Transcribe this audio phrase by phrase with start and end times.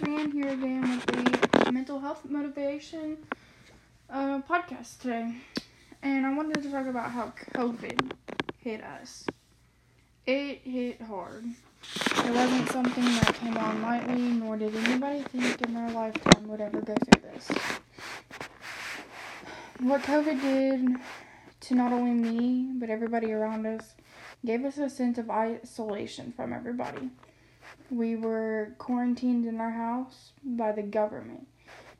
[0.00, 1.06] Ryan here again with
[1.64, 3.18] the mental health motivation
[4.08, 5.34] uh, podcast today.
[6.02, 8.12] And I wanted to talk about how COVID
[8.58, 9.26] hit us.
[10.26, 11.44] It hit hard.
[11.44, 16.60] It wasn't something that came on lightly, nor did anybody think in their lifetime would
[16.60, 17.48] ever go through this.
[19.80, 20.96] What COVID did
[21.60, 23.94] to not only me, but everybody around us,
[24.44, 27.10] gave us a sense of isolation from everybody
[27.90, 31.46] we were quarantined in our house by the government,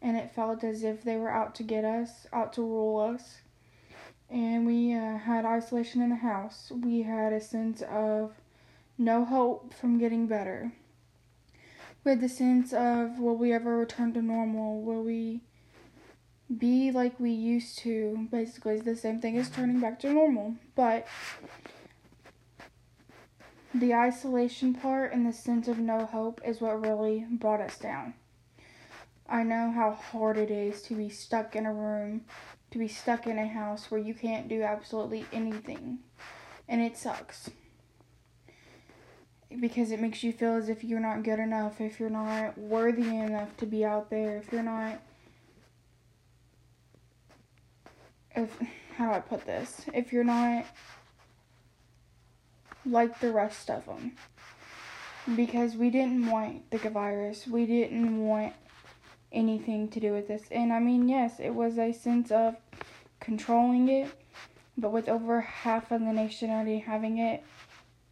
[0.00, 3.40] and it felt as if they were out to get us, out to rule us.
[4.30, 6.72] And we uh, had isolation in the house.
[6.74, 8.32] We had a sense of
[8.96, 10.72] no hope from getting better.
[12.04, 14.82] We had the sense of will we ever return to normal?
[14.82, 15.40] Will we
[16.56, 18.28] be like we used to?
[18.30, 20.54] Basically, it's the same thing as turning back to normal.
[20.74, 21.06] But
[23.74, 28.14] the isolation part and the sense of no hope is what really brought us down.
[29.28, 32.22] I know how hard it is to be stuck in a room,
[32.70, 35.98] to be stuck in a house where you can't do absolutely anything.
[36.68, 37.50] And it sucks.
[39.60, 43.16] Because it makes you feel as if you're not good enough, if you're not worthy
[43.16, 45.00] enough to be out there, if you're not.
[48.34, 48.56] If.
[48.96, 49.84] How do I put this?
[49.92, 50.66] If you're not
[52.86, 54.12] like the rest of them
[55.36, 57.46] because we didn't want the virus.
[57.46, 58.52] We didn't want
[59.32, 60.44] anything to do with this.
[60.50, 62.56] And I mean, yes, it was a sense of
[63.20, 64.10] controlling it,
[64.76, 67.42] but with over half of the nation already having it,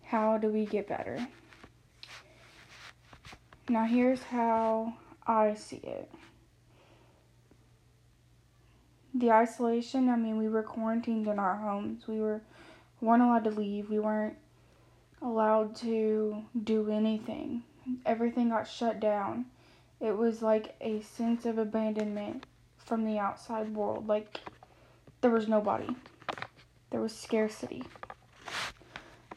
[0.04, 1.26] how do we get better?
[3.68, 4.94] Now, here's how
[5.26, 6.10] I see it.
[9.14, 12.08] The isolation, I mean, we were quarantined in our homes.
[12.08, 12.40] We were
[13.00, 13.90] weren't allowed to leave.
[13.90, 14.36] We weren't
[15.22, 17.62] allowed to do anything.
[18.04, 19.46] Everything got shut down.
[20.00, 24.08] It was like a sense of abandonment from the outside world.
[24.08, 24.40] Like
[25.20, 25.94] there was nobody.
[26.90, 27.84] There was scarcity.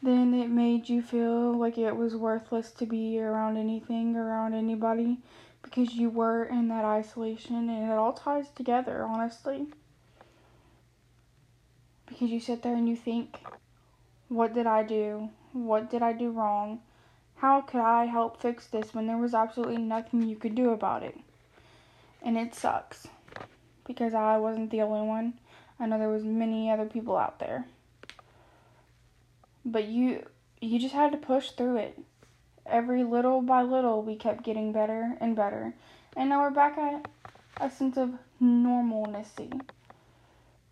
[0.02, 5.18] Then it made you feel like it was worthless to be around anything, around anybody,
[5.62, 9.66] because you were in that isolation, and it all ties together, honestly.
[12.06, 13.40] Because you sit there and you think,
[14.28, 15.30] what did I do?
[15.56, 16.80] What did I do wrong?
[17.36, 21.02] How could I help fix this when there was absolutely nothing you could do about
[21.02, 21.18] it?
[22.22, 23.08] And it sucks
[23.86, 25.34] because I wasn't the only one.
[25.80, 27.64] I know there was many other people out there.
[29.64, 30.26] But you
[30.60, 31.98] you just had to push through it.
[32.66, 35.72] Every little by little we kept getting better and better.
[36.14, 37.08] And now we're back at
[37.62, 39.50] a sense of normalcy.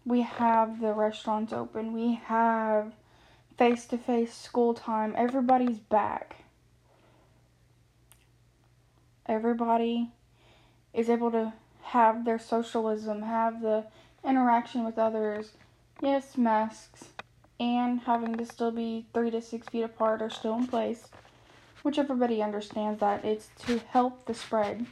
[0.05, 1.95] We have the restaurants open.
[1.95, 2.93] We have
[3.57, 6.37] face to face school time, everybody's back.
[9.27, 10.11] Everybody
[10.93, 13.85] is able to have their socialism, have the
[14.25, 15.53] interaction with others.
[16.03, 17.05] Yes, masks
[17.61, 21.09] and having to still be three to six feet apart are still in place,
[21.83, 24.87] which everybody understands that it's to help the spread.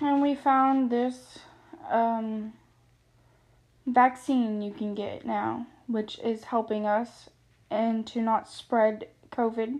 [0.00, 1.38] And we found this
[1.90, 2.52] um,
[3.86, 7.30] vaccine you can get now which is helping us
[7.70, 9.78] and to not spread COVID.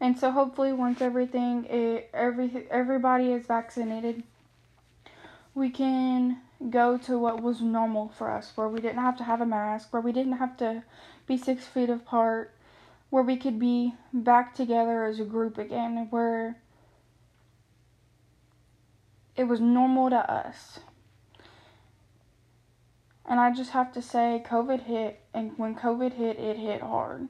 [0.00, 4.22] And so hopefully once everything it, every everybody is vaccinated,
[5.54, 6.38] we can
[6.70, 9.92] go to what was normal for us, where we didn't have to have a mask,
[9.92, 10.82] where we didn't have to
[11.26, 12.54] be six feet apart,
[13.10, 16.56] where we could be back together as a group again, where
[19.36, 20.80] it was normal to us.
[23.30, 27.28] And I just have to say, COVID hit, and when COVID hit, it hit hard.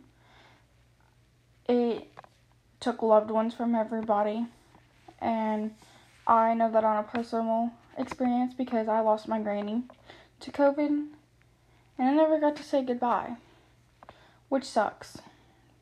[1.69, 2.11] It
[2.81, 4.47] took loved ones from everybody,
[5.21, 5.73] and
[6.27, 9.83] I know that on a personal experience because I lost my granny
[10.41, 11.11] to COVID, and
[11.99, 13.37] I never got to say goodbye,
[14.49, 15.19] which sucks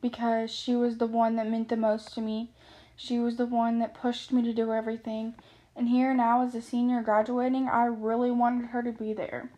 [0.01, 2.49] because she was the one that meant the most to me.
[2.97, 5.35] She was the one that pushed me to do everything.
[5.77, 9.49] And here now, as a senior graduating, I really wanted her to be there.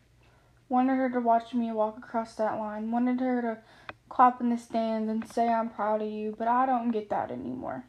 [0.71, 2.91] Wanted her to watch me walk across that line.
[2.91, 3.57] Wanted her to
[4.07, 7.29] clap in the stands and say I'm proud of you, but I don't get that
[7.29, 7.83] anymore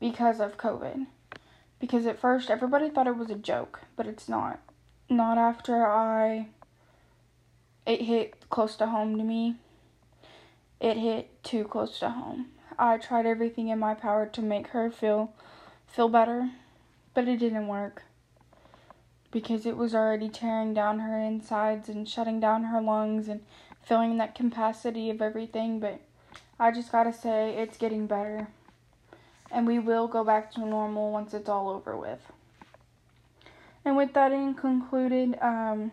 [0.00, 1.04] because of COVID.
[1.78, 4.58] Because at first everybody thought it was a joke, but it's not.
[5.10, 6.48] Not after I
[7.84, 9.56] it hit close to home to me.
[10.80, 12.46] It hit too close to home.
[12.78, 15.34] I tried everything in my power to make her feel
[15.86, 16.52] feel better,
[17.12, 18.04] but it didn't work
[19.36, 23.42] because it was already tearing down her insides and shutting down her lungs and
[23.82, 25.78] filling that capacity of everything.
[25.78, 26.00] But
[26.58, 28.48] I just gotta say, it's getting better.
[29.50, 32.32] and we will go back to normal once it's all over with.
[33.84, 35.90] And with that in concluded, um,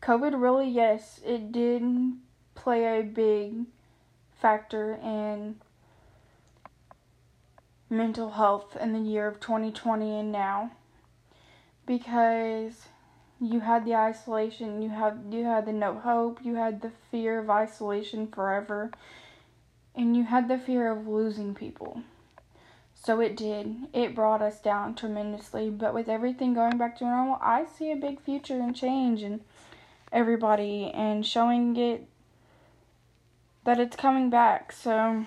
[0.00, 1.82] COVID really, yes, it did
[2.54, 3.66] play a big
[4.40, 5.56] factor in
[7.90, 10.70] mental health in the year of 2020 and now
[11.88, 12.86] because
[13.40, 17.40] you had the isolation, you had you had the no hope, you had the fear
[17.40, 18.92] of isolation forever,
[19.96, 22.02] and you had the fear of losing people.
[22.94, 23.74] So it did.
[23.94, 27.96] It brought us down tremendously, but with everything going back to normal, I see a
[27.96, 29.40] big future and change and
[30.12, 32.06] everybody and showing it
[33.64, 34.72] that it's coming back.
[34.72, 35.24] So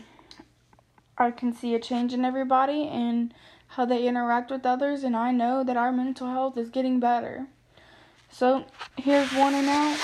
[1.17, 3.33] I can see a change in everybody and
[3.71, 7.47] how they interact with others, and I know that our mental health is getting better.
[8.29, 8.65] So
[8.97, 9.97] here's one and out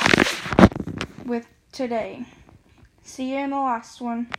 [1.25, 2.25] with today.
[3.03, 4.29] See you in the last one.